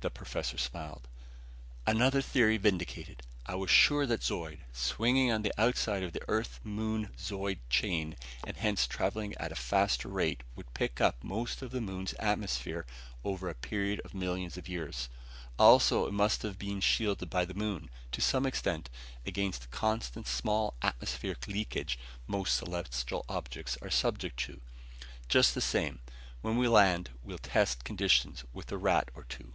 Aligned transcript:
The 0.00 0.10
professor 0.10 0.58
smiled. 0.58 1.08
"Another 1.86 2.20
theory 2.20 2.58
vindicated. 2.58 3.22
I 3.46 3.54
was 3.54 3.70
sure 3.70 4.04
that 4.04 4.22
Zeud, 4.22 4.58
swinging 4.70 5.32
on 5.32 5.40
the 5.40 5.52
outside 5.56 6.02
of 6.02 6.12
the 6.12 6.20
Earth 6.28 6.60
moon 6.62 7.08
Zeud 7.18 7.58
chain 7.70 8.14
and 8.46 8.54
hence 8.54 8.86
traveling 8.86 9.34
at 9.38 9.50
a 9.50 9.54
faster 9.56 10.08
rate, 10.08 10.42
would 10.56 10.74
pick 10.74 11.00
up 11.00 11.24
most 11.24 11.62
of 11.62 11.70
the 11.70 11.80
moon's 11.80 12.12
atmosphere 12.18 12.84
over 13.24 13.48
a 13.48 13.54
period 13.54 14.02
of 14.04 14.12
millions 14.12 14.58
of 14.58 14.68
years. 14.68 15.08
Also 15.58 16.06
it 16.06 16.12
must 16.12 16.42
have 16.42 16.58
been 16.58 16.82
shielded 16.82 17.30
by 17.30 17.46
the 17.46 17.54
moon, 17.54 17.88
to 18.12 18.20
some 18.20 18.44
extent, 18.44 18.90
against 19.24 19.62
the 19.62 19.68
constant 19.68 20.26
small 20.26 20.74
atmospheric 20.82 21.48
leakage 21.48 21.98
most 22.26 22.54
celestial 22.56 23.24
globes 23.26 23.78
are 23.80 23.88
subject 23.90 24.36
to. 24.40 24.60
Just 25.30 25.54
the 25.54 25.62
same, 25.62 26.00
when 26.42 26.58
we 26.58 26.68
land, 26.68 27.08
we'll 27.22 27.38
test 27.38 27.84
conditions 27.84 28.44
with 28.52 28.70
a 28.70 28.76
rat 28.76 29.08
or 29.14 29.22
two." 29.24 29.54